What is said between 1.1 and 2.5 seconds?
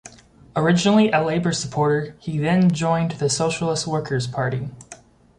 a Labour supporter, he